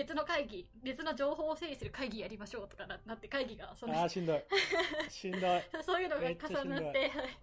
[0.00, 4.42] 別の会議、別の情報を整理する会議やりましょうとかななって会議が、そのああ、しんどい。
[5.12, 5.62] しんどい。
[5.84, 6.34] そういうのが重
[6.80, 7.38] なって、はい。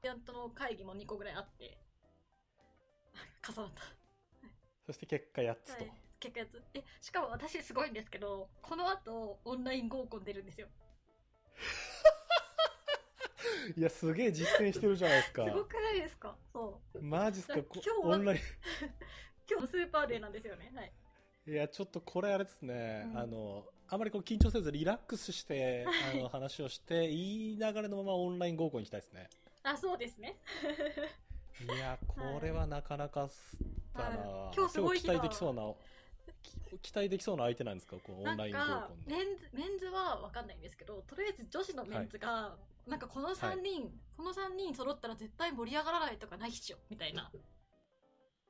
[0.00, 1.76] やっとの会議も2個ぐらいあって、
[3.46, 3.82] 重なった。
[4.86, 5.84] そして結果8つと。
[5.84, 6.62] はい、結果やつ。
[6.72, 10.68] え、しかも私すごいんですけど、この後、オンライン合コン出るんですよ。
[13.76, 15.44] いや、すげえ実践してるじゃないですか。
[15.44, 16.34] すごくないですか？
[16.54, 17.02] そう。
[17.02, 18.40] マジっすか、こ今日はオンライ
[19.46, 20.72] 今日のスーパーデーなんですよね。
[20.74, 20.90] はい。
[21.46, 21.52] ン。
[21.52, 29.30] いや、ちょっとこれあれですね、うんあの、あまりこう緊張せずリラックスして、 あの、話をして、言いながらのままオンライン合コンに行きたいですね。
[29.62, 30.38] あ、そうですね。
[31.60, 33.56] いや、これはなかなかす
[33.94, 35.62] だな、はい今日すごい期待できそうな、
[36.42, 37.96] き期待できそうな相手なんですか？
[37.96, 39.16] このオンライン合なんかコンで。
[39.16, 47.30] メンズメンズは分かんないんですけどとりあえず女子のメンツが、なんかこの3人、この3人揃ったら絶対盛り上がらないとかないっしょみたいな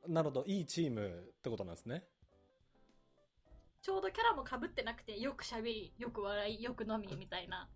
[0.09, 2.05] なるほど、いいチームってことなんですね。
[3.87, 7.69] ちょうどキャラもかぶってなくてよくしゃべりよく笑いよく飲みみたいな。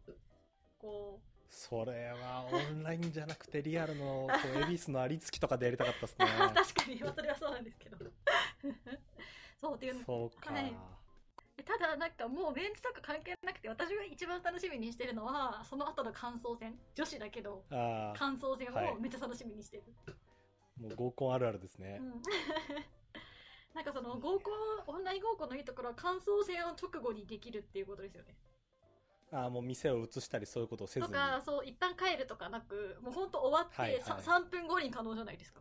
[0.77, 6.27] こそれはオンラインじゃなくてリアルの、こう、 恵比寿のありつきとかでやりたかったですう、ね。
[6.53, 7.97] 確かにまあそれはそうなんですけど。
[9.61, 10.05] そうっていうの。
[10.05, 10.53] そうか。
[10.53, 10.75] はい。
[11.65, 16.77] ただなんかもうメンズとか関係なくて私が一番楽しみにしてるのはその後の感想戦。
[16.93, 17.65] 女子だけど
[18.17, 18.91] 感想戦はい。
[18.91, 19.85] をめっちゃ楽しみにしてる、
[20.77, 21.99] もう合コンあるあるですね。
[22.01, 22.23] うん
[23.75, 24.55] なんかその合コン
[24.87, 28.35] オンライン合コンのいいところは感想戦を直後にできるっていうことですよね
[29.33, 31.13] ああ、もう店を移したりそういうことをせずに。
[31.13, 35.61] とかそう一旦帰るとかなくもう本当終わって、はいはいさ3分後に可能じゃないですか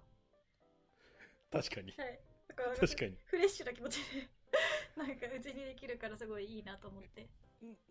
[1.51, 1.93] 確かに。
[1.97, 3.17] はいだから確かに。
[3.25, 4.27] フレッシュな気持ちで
[4.97, 7.29] なんかうちにできるからすごいいいなと思って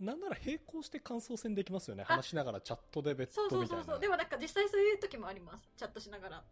[0.01, 2.03] なんなら並行して感想戦できますよね。
[2.03, 3.85] あ話しながらチャットで別そう途みたいうな。
[3.85, 6.45] そうそそうでもなんか実際そういう時もありますチャットしながら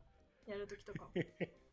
[0.46, 1.10] やる時とか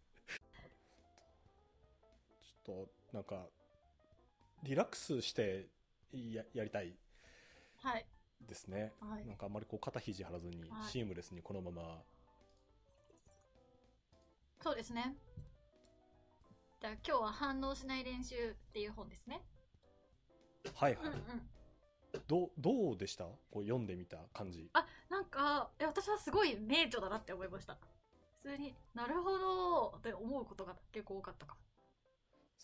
[2.66, 3.48] と、なんか、
[4.64, 5.68] リラックスして
[6.14, 6.96] ややりたい
[7.82, 8.06] はい
[8.48, 8.94] ですね。
[9.00, 9.26] はい。
[9.26, 10.90] なんかあんまりこう肩肘張らずに、はい。
[10.90, 12.02] シームレスにこのまま。
[14.62, 15.16] そうですね。
[16.80, 19.42] じゃあ今日は反応しない練習っていう本ですね。
[20.76, 21.08] はいはい。
[21.08, 21.22] うんうん。
[22.28, 23.26] どう、どうでした？
[23.26, 24.70] こう読んでみた感じ。
[24.74, 27.78] あなんかえ私はすごい名著だなって思いました。
[28.44, 31.60] 普通になるほどって思うことが結構多かったかも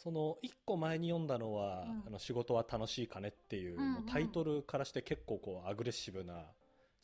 [0.01, 2.03] その一個前に読んだのは、うん。
[2.07, 4.05] あの仕事は楽しいかねっていう、うんうん。
[4.05, 6.45] タイトルからして結構こうアグレッシブな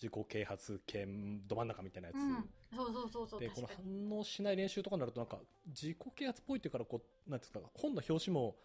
[0.02, 1.06] 自己啓発系
[1.46, 2.50] ど真ん中みたいなやつ、うん。
[2.74, 8.56] そうそうそうそうでこの反応しない練習とかになるとなんか自己啓発っぽいっていうからこうなんていうんですか本の表紙も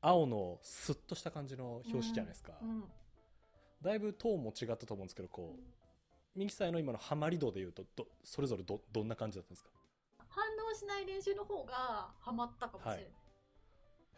[0.00, 2.84] 青のスッとした感じの表紙じゃないですか、うん
[3.82, 5.60] だいぶトーンも違ったと思うんですけどこう
[6.34, 9.70] 右サイの今のハマり度でいうとどそれぞれどどんな感じだったんですか？
[10.28, 10.42] 反
[10.72, 13.12] 応しない練習の方がハマったかもしれない、はい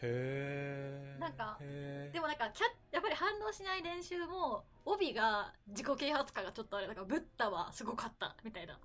[0.02, 8.78] へえなんかでもなんかキャやっぱり反応しない練習も帯が自己啓発感がちょっとあれなんかブッダはすごかったみたいな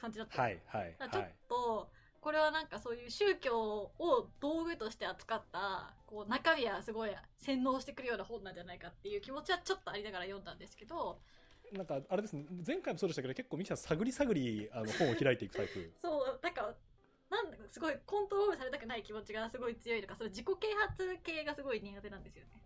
[0.00, 1.88] 感じだった、はいはいちょっはいと
[2.20, 3.56] これはなんかそういう宗教
[3.98, 11.20] を道具として扱ったこう中身はすごい洗脳してくるような本なんじゃないかっていう気持ちはちょっとありながら読んだんですけど
[11.72, 15.92] なんかあれですね前回もそうでしたけど結構ミキさん探り探りあの本を開いていくタイプ。
[16.00, 16.74] そうなんか
[17.30, 22.62] なんだかすごいコントロールされたくない気持ちがすごい強いとかそれ自己啓発系がすごい苦手なんですよね。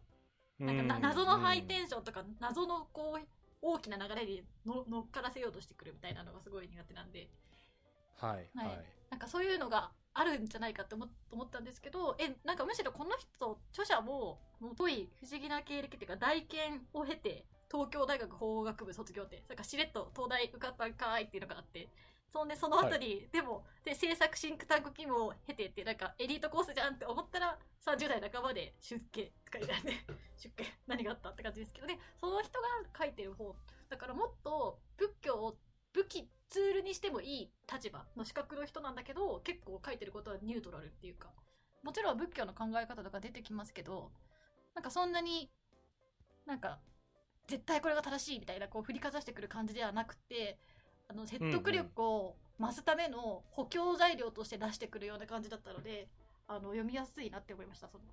[0.58, 3.26] なんかな謎のハイテンションとか謎のこう
[3.60, 7.28] 大きな流れにの乗っからせようとしてくるみたいなのがすごい苦手なんで。
[8.16, 8.66] はいはい。
[8.68, 8.84] はい。
[9.10, 21.88] なんかそういうのがあるんじゃないかって思思ったんですけどえなんかむしろこの人著者ももい不思議な経歴っていうか大研を経て東京大学法学部卒業ってそれからしれっと東大受かったんかーいっていうのがあって
[22.32, 29.92] そんでその後に、でもで政策シンクタンク勤務を経てってなんかエリートコースじゃんって思ったら30代半ばで出家とか言って
[30.39, 31.86] 出家 何があったって感じですけど。
[31.86, 32.68] ねその人が
[32.98, 33.54] 書いてる本
[33.91, 35.59] だからもっと仏教を
[35.92, 41.30] 武器ツールにしてもいい立場の資格の人なんだけど結構書いてることはニュートラルっていうか。
[41.83, 44.12] もちろん仏教の考え方とか出てきますけど
[44.74, 45.51] なんかそんなに
[46.47, 46.78] なんか
[47.48, 50.59] 絶対これが正しいみたいなこう振りかざしてくる感じではなくて
[51.12, 56.09] あの説得力を増すための補強材料として出してくるような感じだったので
[56.48, 58.04] あの読みやすいなって思いましたその。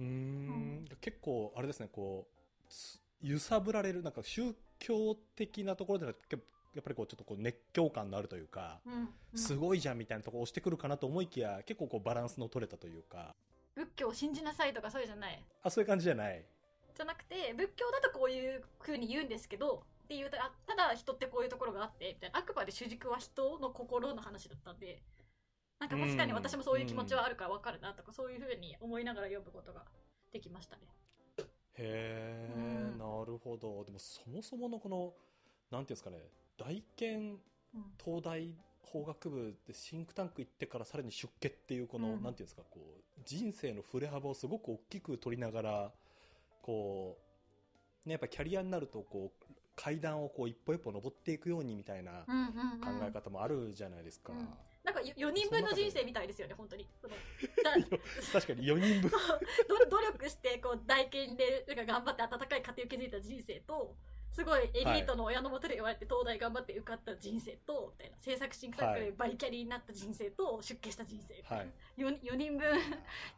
[0.00, 0.84] うーん。
[1.00, 6.36] 結構あれですねこうつ揺さぶられるなんか宗教的なところではけ
[6.74, 9.38] やっぱりこうちょっとこう熱狂感のあるというか、うんうん。
[9.38, 13.34] すごいじゃんみたいなところ押してくるかなと思いきや結構こうバランスの取れたというか。
[13.74, 15.42] 仏教を信じなさいとかそういうじゃない。
[15.62, 16.44] あそういう感じじゃない。
[16.94, 22.38] じゃなくて仏教だとこういう風に言うんですけどっていうただただ人ってこういうところがあってみたいな。
[22.38, 25.02] あくまで主軸は人の心の話だったんで。
[25.80, 29.84] なんか確かに私もそういう気持ちはあるから分かるなとか、そういうふうに思いながら読むことが
[30.32, 30.82] できましたね。
[31.38, 31.44] へ
[31.76, 32.58] え、う
[32.94, 32.98] ん。
[32.98, 33.84] なるほど。
[33.84, 35.14] でもそもそものこの、
[35.70, 36.18] なんていうんですかね、
[36.56, 37.38] 大研
[37.74, 37.84] うん。
[38.02, 42.22] 東大法学部でシンクタンク行ってからさらに出家っていうこの、うん。
[42.22, 45.92] なんていうんですかこう人生の振れ幅をすごく大きく取りながら
[46.62, 47.18] こ
[48.06, 54.48] うねやっぱキャリアになるとこう階段をこう一歩一歩登っていくようにみたいなうんうんうん考え方もあるじゃないですか、うん
[54.84, 56.86] なんか4人分の人生みたいですよね、本当に。
[57.00, 57.14] その
[57.64, 57.98] だ
[58.34, 59.10] 確かに4人分。
[59.88, 63.96] 努力してこう大研でなんか頑張って温かい家庭を築いた人生と
[64.30, 71.58] すごいエリートの親のもとで言われて東大頑張って受かった人生とみたいな制作シンクタンクでバリキャリになった人生と出家した人生みたい。
[71.58, 71.70] な、はい。
[71.96, 72.78] 4, 4人分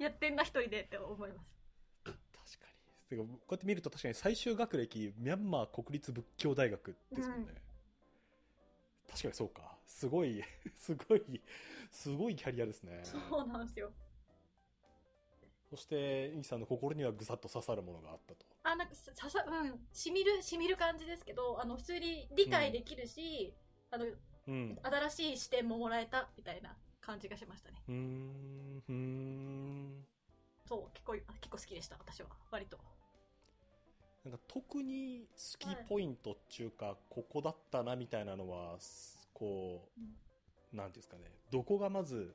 [0.01, 1.56] やってんな一人でって思います
[3.09, 7.55] てかこうやって見ると確かに最終学歴ミャンマー国立仏教大学ですもんね、
[9.09, 9.77] 確かにそうか。
[9.87, 10.43] すごい
[10.75, 11.23] すごい
[11.91, 13.03] すごいキャリアですね。
[13.05, 13.93] そうなんですよ。
[15.71, 18.47] そしてインさんの心にはぐさっと刺さるものがあったと。
[18.63, 19.87] あなんかさささうん。
[19.93, 23.53] しみるしみる感じですけどあの普通に理解できるし、
[23.91, 24.07] あの
[24.49, 24.79] うん。
[24.83, 27.83] 新しい視点ももらえたみたいな感じがしましたね。
[27.89, 30.07] うーんうーん。
[30.67, 32.29] そう結構結構好きでした私は。
[32.51, 32.79] 割と
[34.27, 39.89] なんか特に好きポイントっていうか、ここだったなみたいなのはすこ
[40.73, 41.23] う、なんていうんですかね。
[41.51, 42.35] どこがまず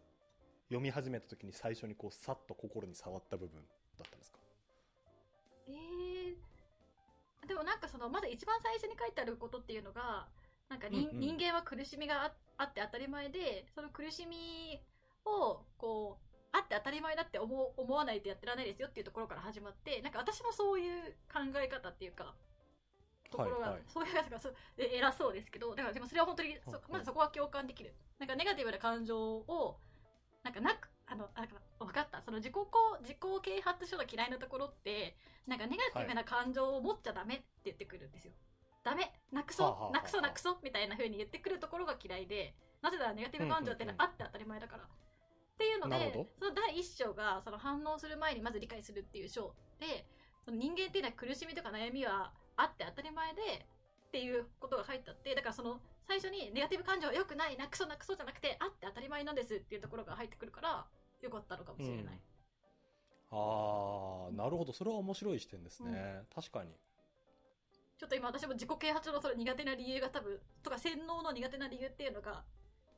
[0.70, 3.62] 読み始めた時に最初にこうさっと心に触った部分
[4.00, 4.40] だったんですか？
[5.68, 10.30] えー、でもなんかそのまず一番最初に書いてあることっていうのが
[10.70, 11.20] なんか人,、うんうん。
[11.20, 14.80] 人間は苦しみがああって当たり前でその苦しみ
[15.26, 16.31] をこうあ
[16.62, 22.34] って当たり前だって思う思わないとやってられないですよっていうところから始まってなんか私もそういう考え方っていうか
[23.32, 23.82] ところが、はいはい。
[23.88, 26.82] そういうやつがそ偉そうですけどだからでもそれは本当にそはい。
[26.82, 27.94] はいまずそこは共感できる。
[28.20, 29.80] なんかネガティブな感情を
[30.44, 31.46] なんかなくあのあ
[31.80, 32.22] 分かった。
[32.22, 32.70] その自己こ
[33.02, 35.16] 自己啓発書の嫌いなところって
[35.48, 38.32] なんかネガティブな感情を持っちゃダメって言ってくるんですよ、
[38.84, 39.12] ダメ。
[39.32, 44.84] なくそ、なくそなくそみたいな風に言ってくるところが嫌いでなぜならネガティブ感情ってのはあって当たり前だから、
[45.54, 50.06] っていうのでその第一章がその反応する前にまず理解するっていう章で
[50.44, 60.86] その人間っていうのは苦しみとか悩みはあって当たり前でっていうことが入ったってだからその最初にネガティブ感情は良くないなくそなくそじゃなくてあって当たり前なんですっていうところが入ってくるから
[61.22, 62.20] よかったのかもしれない、
[63.32, 64.74] ああなるほど。
[64.74, 66.72] それは面白い視点ですね、確かに。
[67.98, 72.44] ちょっと今私も自己啓発のその苦手な理由が多分とか洗脳の苦手な理由っていうのが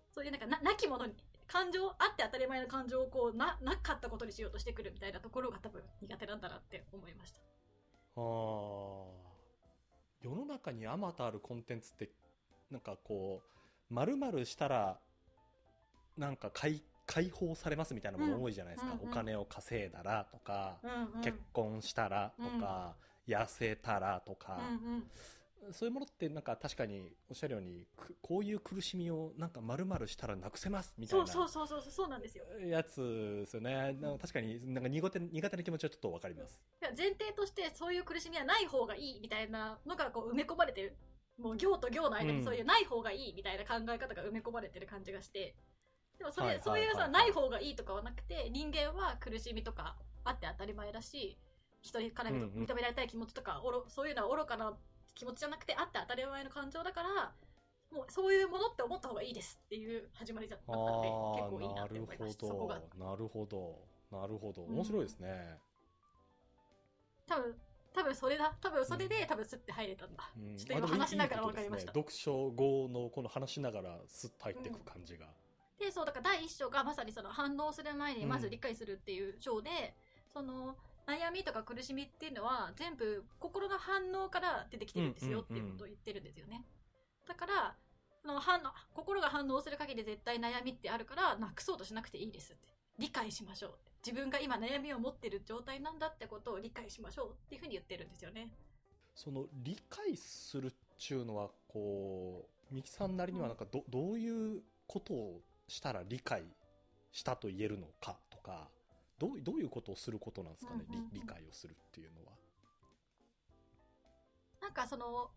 [0.09, 1.13] そういうなんかななきものに
[1.47, 7.39] 感情あって当たり前の感情をこうななかったことにしようとしてくるみたいなところが多分苦手なんだなって思いました。
[8.15, 8.19] あ。
[8.19, 9.33] ー
[10.21, 12.09] 世の中にあまたあるコンテンツって
[12.71, 14.97] なんかこう丸々したら
[16.17, 19.11] なんか解解放されますみたいなもの多いじゃないですか、うんうんうん。
[19.11, 21.21] お金を稼いだらとか、うんうん。
[21.21, 22.95] 結婚したらとか、
[23.27, 25.03] 痩せたらとか、うんうん
[25.71, 32.43] そういうものってなんか確かにおっしゃるようにくこういう苦しみをなんか丸々したらなくせますみたいそうなそうそうそうそうなんですよ。
[32.65, 33.01] やつ
[33.41, 33.93] ですよね。
[34.01, 36.61] なんか確かになんか苦手苦手な気持ちはちょっとわかります。
[36.97, 40.95] 前提としてそういう苦しみはない方がいいみたいなのがこう埋め込まれてる。
[41.37, 42.37] もう行と行の間うん。
[42.37, 45.55] にそういうない方がいいみたいな考え方が埋め込まれてる感じがして。
[46.17, 51.37] でもそれ、はいはいそういうさない方がいいとかはなくて人間は苦しみとかあって当たり前だし
[51.81, 54.73] 人にから認められたい気持ちとか、おろそういうのは愚かな
[55.15, 57.31] 気持ちじゃなくてあって当たり前の感情だから
[57.91, 63.05] もうそういうものって思った方がいいですっていう始まりだったあのであ結構いいなって思いましたそこがど。
[63.05, 64.63] なるほどなるほど。
[64.63, 64.75] うん。
[64.75, 65.57] 面白いですね、
[67.27, 67.55] 多分
[67.93, 68.55] 多分それだ。
[68.61, 70.57] 多分それで多分スッて入れたんだ、うん。
[70.57, 71.91] ちょっと今話しながら分かりました。
[71.91, 75.27] ね読書後のこの話しながらスッと入っていく感じが、
[75.79, 79.95] でそうだから第一章がまさにその反応する前にまず理解するっていう章で、
[80.31, 80.75] その
[81.07, 86.63] 悩みとか苦しみっていうのは全部心の反応から出てきてるんですよっていうことを言ってるんですよね、
[87.27, 87.75] だから
[88.21, 92.73] その反応心が反応する限り絶対悩みってあるからなくそうとしなくていいですって。
[92.99, 93.71] 理解しましょう
[94.05, 98.49] 自分が今悩みを持ってる状態なんだってことを理解しましょうっていうふうに言ってるんですよね。
[99.15, 106.43] その理解するっちゅうのはこうミキさんなりにはなんかど,、どういうことをしたら理解
[107.11, 108.69] したと言えるのかとか
[109.23, 112.33] どうどういうことをすることなんですかね、うんうんうん理理解をするっていうのは。
[114.61, 115.31] なんかその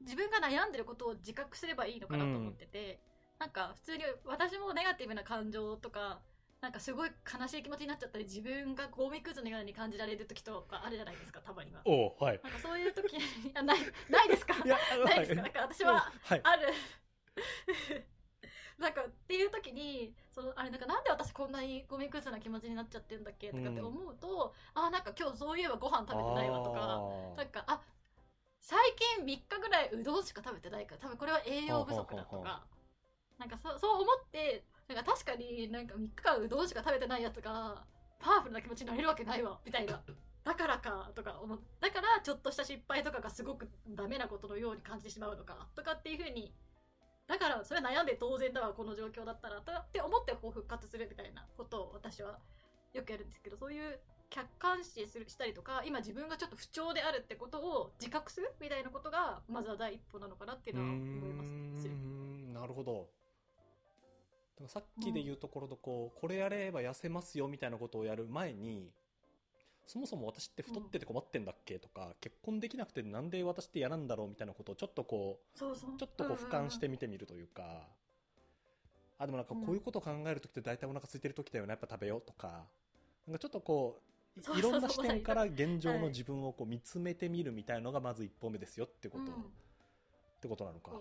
[0.00, 3.00] 自分が悩んでることを自覚すればいいのかなと思ってて、
[3.38, 6.20] なんか普通に私もネガティブな感情とか
[6.60, 11.80] なんかすごい悲しい気持ちになっちゃったり自分がゴミくずのように感じられる時とかあるじゃないですかたまには。
[11.86, 12.40] おはい。
[12.42, 13.16] なんかそういう時
[13.54, 13.78] あない
[14.10, 14.54] ないですか？
[14.64, 15.42] いや、ないですか？
[15.42, 16.40] なんか私ははい。
[16.44, 16.68] ある
[18.78, 27.00] なんかっていう時にそのあれなんかなんで私こんなにゴミくずな気持ちになっちゃってるんだっけとかって思うと、あなんか今日そういえばご飯食べてないわとか
[27.34, 27.80] なんかあ
[28.60, 28.78] 最
[29.16, 32.62] 近3日ぐらいうどんしか食べてないから多分これは栄養不足だとか
[33.38, 37.84] なんかそそう思ってなんか確かになんか3日間うどんしか食べてないやつが
[38.20, 40.02] パワフルな気持ちになれるわけないわみたいな。
[40.44, 46.52] だからかとか思っだからちょっとした失敗とかがすごくダメなことのように感じてしまうのかとかっていうふうに
[47.26, 52.38] だからそれは悩んで当然だわこの状況だったらとって思ってこう復活するみたいなことを私は
[52.92, 53.98] よくやるんですけどそういう
[54.28, 61.52] 客観視するしたりとか今自分がちょっと不調であるってことを自覚するみたいなことがまずは第一歩なのかなっていうのは思います。
[61.52, 63.08] うんなるほど。
[64.68, 68.92] さっきで言うところのこう、これやれば痩せますよみたいなことをやる前に
[69.86, 71.78] そもそも私って太ってて困ってんだっけ？
[71.78, 74.28] とか、結婚できなくてなんで私って嫌なんだろう？
[74.28, 75.94] みたいなことをちょっとこそうそう。
[75.94, 77.86] うちょっとこう俯瞰して見てみるというか、
[79.18, 82.64] あでもなんかこういうことを考える時って大体お腹空いてる時だよねやっぱ食べようとか。
[83.26, 84.00] なんかちょっとこ
[84.54, 89.30] ういろんな視点から現状の自分をこう見つめてみるみたいのがまず一歩目ですよってこと、うん。
[89.30, 89.34] っ
[90.40, 90.92] てことなのか。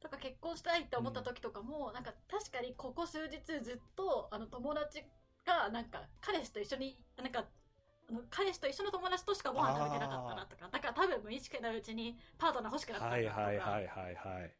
[0.00, 5.02] とか結婚したいって思った時とかも、なんか確かにここ数日ずっとあの友達
[5.44, 7.46] がなんか彼氏と一緒になんか
[8.30, 14.54] 彼氏と一緒の友達としかご飯食べてなかったなとかだから多分無意識なうちにパートナー欲しくなったんだはいとか、はいはいはいはい。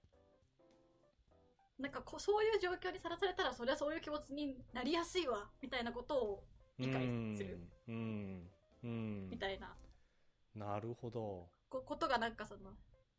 [1.79, 6.45] なんかこうそういう状況にさらされたらそれはそういう気持ちになりやすいわみたいなことを
[6.81, 7.61] 理解する。
[7.89, 7.95] うん。
[7.95, 8.51] うん。
[8.83, 9.31] うん。
[9.31, 9.75] みたいな。
[10.55, 11.49] なるほど。
[11.71, 12.73] こことがなんかその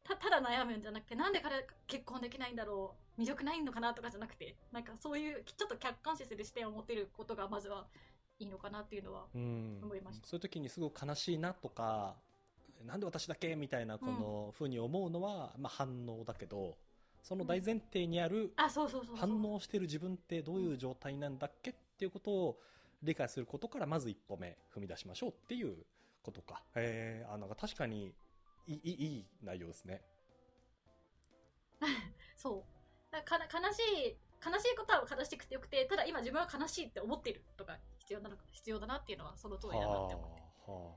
[0.04, 7.88] たただ悩むんじゃなくてなんで彼結婚できないんだろう魅力ないのかなとかじゃなくてなんかそういうちょっと客観視する視点を持てることがまずは
[8.40, 9.80] いいのかなっていうのはうん。
[9.84, 10.28] 思いました。
[10.28, 12.16] そういう時にすごく悲しいなとか
[12.86, 16.78] なんで私だけみたいなこのふうに思うのは、まあ、反応だけど
[17.22, 18.54] その大前提にある
[19.16, 22.60] 反応してる自分ってどういう状態なんだっけっていうことを
[23.04, 25.76] 理解することからまず一歩目踏み出しましょうっていう
[26.24, 26.64] ことか。
[26.76, 28.14] えー、あなんか確かに
[28.68, 30.02] いいいい内容ですね。
[32.36, 33.12] そう。
[33.12, 33.80] だからかな悲し
[34.10, 40.42] い悲しいことは悲しくてよくてただ今自分は悲しいって思ってるとか必要なの必要だなっていうのはその通りだなって思って。
[40.72, 40.96] は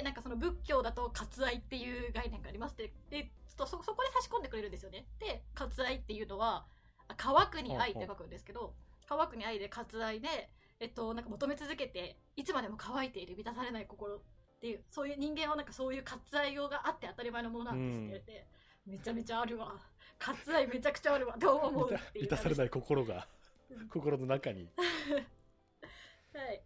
[0.00, 0.02] あ。
[0.02, 5.06] なんかその仏教だと割愛っていう概念がありますってでちょっとそそこで差し込んでくれるんですよね。
[5.18, 6.66] で割愛っていうのは
[7.08, 8.74] あ乾くに愛って書くんですけど
[9.08, 14.20] 乾くに愛で割愛でえっとなんか求め続けていつまでも乾いている満たされない心っ
[14.60, 18.46] ていうそういう人間はなんかそういう割愛用があって当たり前のものなんですって言われて、
[18.88, 19.74] めちゃめちゃあるわ。
[20.18, 21.36] 割愛めちゃくちゃあるわ。
[21.38, 21.90] どう思う？
[21.90, 23.28] 満たっていう満たされない心が
[23.70, 23.88] うん。
[23.88, 24.68] 心の中に。
[26.34, 26.62] はい。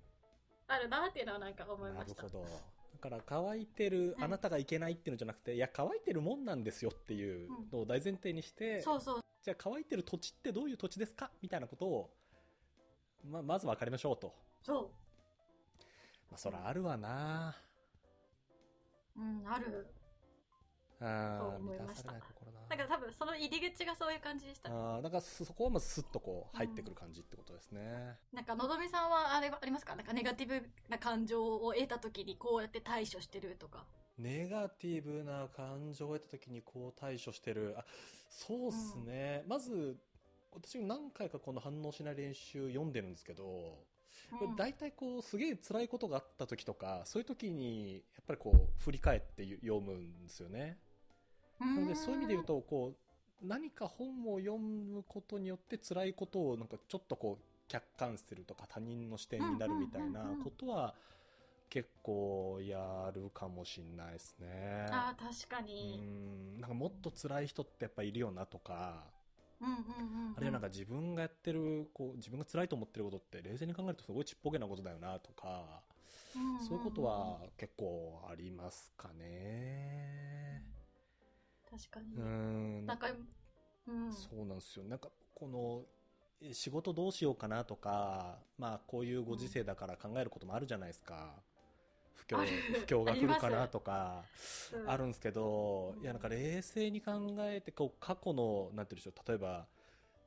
[0.68, 2.22] あるなっていうのはなんか思いなました。
[2.22, 2.44] るほど。
[2.44, 2.50] だ
[2.98, 9.20] から乾いてるあなたがいけないっていうのじゃなくて、いや乾いてるもんなんですよっていうのを大前提にして、そうそう。
[9.42, 11.30] じゃあ乾いてる土地ってどういう土地ですか？
[11.42, 12.14] みたいなことを、
[13.24, 14.32] ままず分かりましょうと。
[14.62, 14.92] そ
[16.30, 17.56] まあ、そらあるわな。
[19.16, 19.86] ううんある
[21.58, 22.12] 思いました。
[22.12, 22.18] だ。
[22.76, 24.74] から多分その入り口がそういう感じでしたね。
[24.74, 29.94] あーだからそそこはまずスッとこう入ってくる感じってことですね、なんかのぞみさんはあれはありますか？
[29.94, 33.84] なんかネガティブな感情を得た時にこうやって対処してるとか。
[34.18, 37.74] ネガティブな感情を得た時にこう対処してる。
[37.76, 37.84] あ
[38.30, 39.96] そうっすね、まず
[40.54, 43.84] 私も何回かこの反応しない練習読んでるんですけど、
[44.40, 44.56] うん。
[44.56, 50.78] 大体こうすげえ辛いことがあった時とかそういう時にやっぱりこう振り返って読むんですよね
[51.74, 52.94] なのでそういう意味で言うとこ
[53.42, 60.94] う何か本を読むことによって辛いことをなんかちょっとこう客観視するとか他人の視点になるみたいなことは
[61.70, 64.48] 結構やるかもしんないですね。
[64.90, 66.04] あー確かうに
[66.56, 66.60] ん。
[66.60, 69.04] なんかもっと辛い人ってやっぱいるよなとか、
[69.60, 70.36] うんうんうんうん。
[70.36, 75.82] あるいはなんか自分がやってるこう自分が辛いと思ってることって冷静に考えるとすごいちっぽけなことだよなとか、
[76.34, 76.48] うんんん。
[76.56, 80.61] そういうことは結構ありますかね。
[81.72, 82.14] 確かに。
[82.16, 82.86] うん。
[82.86, 83.08] なんか
[83.88, 84.12] うん。
[84.12, 84.84] そうなんですよ。
[84.84, 85.82] なんか、この、
[86.46, 91.34] え仕事どうしようかなとか、まあ、こういうご時世だから考えることもあるじゃないですか。
[92.14, 92.36] 不況
[92.74, 94.24] 不況が来るかなとか、
[94.72, 94.90] うん。
[94.90, 99.66] あるんですけど、いや、なんか冷静に考えて、こう、過去の、なんていうんでしょう、例えば、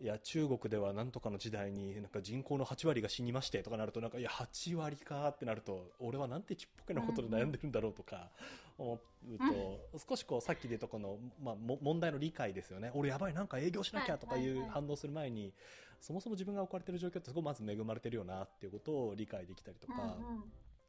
[0.01, 8.29] いや、中国ではなんとかの時代に、なんか人口の8割が死にましてとかなると、なんか、いや、8割かってなると、俺はなんてちっぽけなことで悩んでるんだろうとか、
[8.77, 12.91] 思うと、少しこう、さっきでとこの、まあ、も問題の理解ですよね。
[12.93, 15.53] 俺やばい、なんか営業しなきゃとかいう反応する前に、
[16.01, 20.17] そもそも自分が置かれてる状況ってすごいまず恵まれてるよなっていうことを理解できたりとか、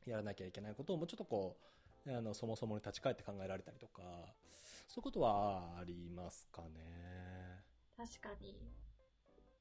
[0.04, 1.56] やらなきゃいけないことをもうちょっとこ
[2.06, 4.02] う、あの、そもそもに立ち返って考えられたりとか、
[4.88, 7.62] そういうことはありますかね。
[7.96, 8.85] 確かに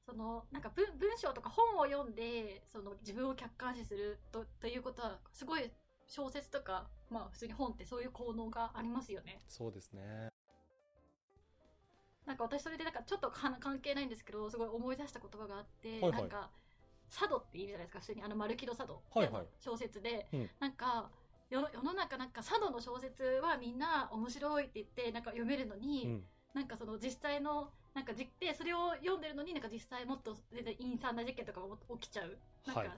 [0.06, 5.70] そのなんか文文章とか本を読んでその自分を客観視するとということはすごい
[6.06, 9.40] 小説とか、まあ、普通に本ってそういう効能がありますよね。
[9.48, 10.28] そうですね。
[12.24, 16.50] なんか私それでなんかちょっと関係ないんですけどすごい思い出した言葉があって、はいはい、なんか
[17.10, 19.02] 佐渡っているじゃないですか普通にあの丸木戸佐渡。
[19.12, 21.10] はいはい、小説で、うん、なんか
[21.50, 31.66] 世の中なんか佐渡の小説はみんな面白いって言ってなんか読めるのに、うん、なんかその実際のなんか実でそれを読んでるのになんか実際もっと全然陰惨な事件とかが
[31.98, 32.36] 起きちゃう。
[32.66, 32.96] なんか、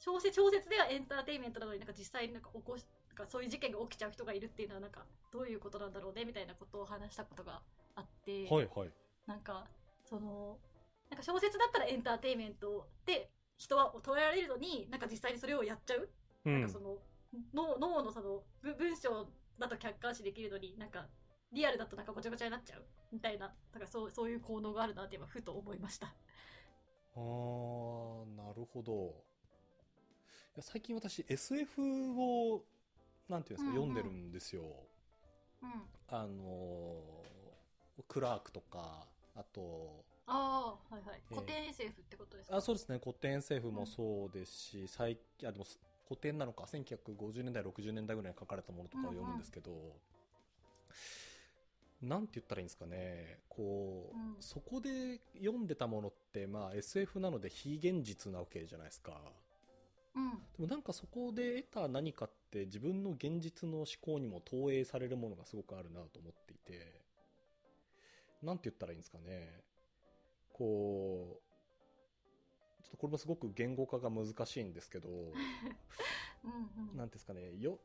[0.00, 7.60] 小説小説ではエンターテインメントなのになんか実際なんか起こしなんかそういう事件が起きちゃう人がいるっていうのはなんかどういうことなんだろうねみたいなことを話したことが
[7.94, 8.90] あって、はいはい、
[9.28, 9.66] なんか
[10.02, 10.58] その
[11.10, 16.08] なんか小説だったらエンターテインメントで人は捉えられるのになんか実際にそれをやっちゃう、
[16.46, 16.96] うん、なんかその
[17.54, 19.28] 脳脳のその文章
[19.60, 21.06] だと客観視できるのになんか
[21.52, 22.84] リアルだとなんかごちゃごちゃになっちゃう？
[23.12, 23.48] みたいな。
[23.48, 26.06] だからそうそういう効能があるなって今ふと思いました。
[26.06, 28.92] あーなるほど。
[28.92, 29.06] い
[30.56, 31.82] や最近私 SF
[32.20, 32.62] を
[33.28, 34.62] なんていうんですか、うんうん、読んでるんですよ、
[35.62, 35.70] うん、
[36.08, 36.96] あの
[38.08, 42.56] クラークとかあとああはいはい、古典 SF ってことですか？
[42.56, 43.00] あそうですね。
[43.02, 45.64] 古典 SF もそうですし、うん、最あでも
[46.06, 49.92] 古典なのか1950年代60年代ぐらいに書かれたものとかを読むんですけど、うんうん
[52.02, 59.12] なんて言ったらいいんですかね、こう、うん、そこで読んでたものって、まあ SF なので非現実なわけじゃないですか。
[60.14, 60.30] うん。
[60.30, 67.02] でもなんかそこで得た何かって自分の現実の思考にも投影されるものがすごくあるなと思っていて、
[68.42, 69.62] なんて言ったらいいんですかね。
[70.52, 71.40] こ
[72.80, 75.08] う、ちょっとこれもすごく言語化が難しいんですけど、
[76.44, 77.78] うんうん、なんですかね、よ、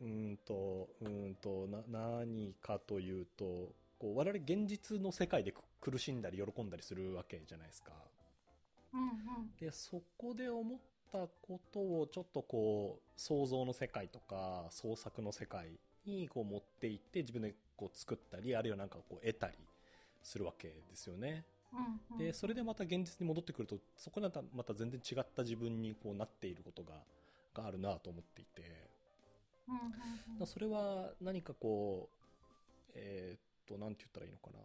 [0.00, 7.92] うんと、うんと、な、何かというと、こう、我々現実の世界で苦しんだり喜んだりするわけじゃないですか。
[8.92, 9.14] うんうん。
[9.58, 10.78] で、そこで思っ
[11.12, 19.54] たことをちょっとこう、想像の世界とか創作の世界にこう持っていって自分でこう作ったり、あるいはなんかこう得たり
[20.22, 21.44] するわけですよね。
[21.72, 26.94] うんうん、で、それでまた現実に戻ってくると、そこでまた全然違った自分にこうなっていることが、
[27.54, 28.94] があるなと思っていて。
[29.68, 34.60] うんうん、それは何かこう、えー、っと、なんて言ったらいいのかな。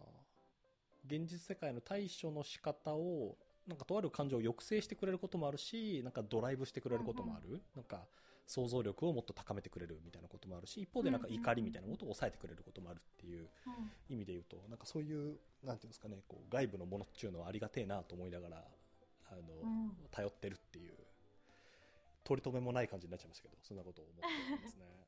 [1.06, 3.36] 現実世界の対処の仕方を、
[3.66, 7.48] なんかとある感情を抑制してくれることもあるし、なんかドライブしてくれることもある。
[7.48, 8.06] うんうん、なんか
[8.46, 13.48] 想像力をもっと高めてくれるみたいなこともあるし、一方でなんか怒りみたいなことを抑えてくれることもあるっていう
[14.08, 18.64] 意味で言うと、なんかそういう、なんていうんですかね、こう外部のものっていうのはありがてえなと思いながら、
[19.30, 20.94] あの、うん、頼ってるっていう
[22.30, 24.99] 取り留めもない感じになっちゃいましたけど、そんなことを思ってますね。